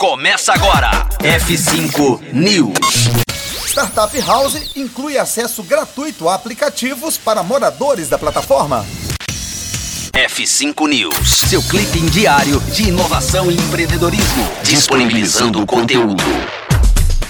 [0.00, 1.06] Começa agora.
[1.18, 3.10] F5 News.
[3.66, 8.86] Startup House inclui acesso gratuito a aplicativos para moradores da plataforma.
[10.14, 16.24] F5 News, seu clipe diário de inovação e empreendedorismo, disponibilizando o conteúdo.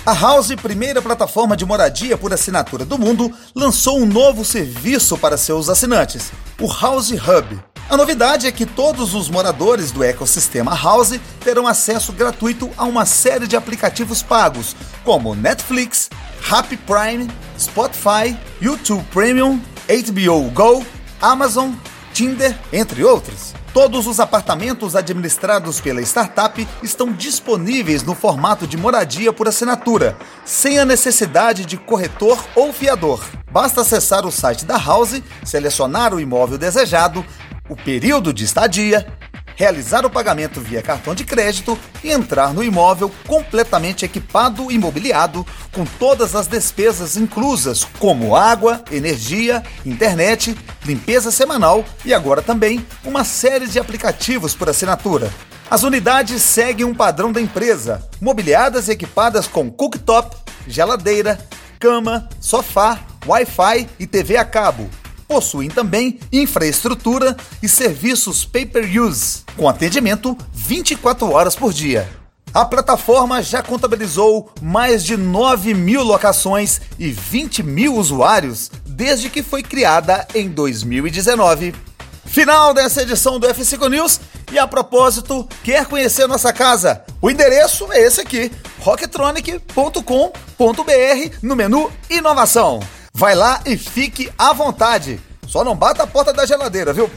[0.06, 5.36] A House, primeira plataforma de moradia por assinatura do mundo, lançou um novo serviço para
[5.36, 6.30] seus assinantes,
[6.60, 7.69] o House Hub.
[7.90, 13.04] A novidade é que todos os moradores do ecossistema House terão acesso gratuito a uma
[13.04, 16.08] série de aplicativos pagos, como Netflix,
[16.48, 20.86] Happy Prime, Spotify, YouTube Premium, HBO Go,
[21.20, 21.72] Amazon,
[22.14, 23.54] Tinder, entre outros.
[23.72, 30.78] Todos os apartamentos administrados pela startup estão disponíveis no formato de moradia por assinatura, sem
[30.78, 33.20] a necessidade de corretor ou fiador.
[33.50, 37.24] Basta acessar o site da House, selecionar o imóvel desejado,
[37.70, 39.06] o período de estadia,
[39.54, 45.46] realizar o pagamento via cartão de crédito e entrar no imóvel completamente equipado e mobiliado,
[45.70, 53.22] com todas as despesas inclusas, como água, energia, internet, limpeza semanal e agora também uma
[53.22, 55.32] série de aplicativos por assinatura.
[55.70, 61.38] As unidades seguem um padrão da empresa, mobiliadas e equipadas com cooktop, geladeira,
[61.78, 64.90] cama, sofá, Wi-Fi e TV a cabo
[65.30, 72.08] possuem também infraestrutura e serviços pay-per-use, com atendimento 24 horas por dia.
[72.52, 79.40] A plataforma já contabilizou mais de 9 mil locações e 20 mil usuários desde que
[79.40, 81.76] foi criada em 2019.
[82.24, 84.20] Final dessa edição do F5 News.
[84.50, 87.04] E a propósito, quer conhecer nossa casa?
[87.22, 88.50] O endereço é esse aqui:
[88.80, 92.80] rocktronic.com.br no menu Inovação.
[93.20, 95.20] Vai lá e fique à vontade.
[95.46, 97.10] Só não bata a porta da geladeira, viu?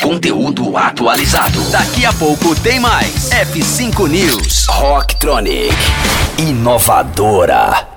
[0.00, 1.60] Conteúdo atualizado.
[1.70, 3.28] Daqui a pouco tem mais.
[3.28, 4.66] F5 News.
[4.68, 5.76] Rocktronic.
[6.38, 7.89] Inovadora.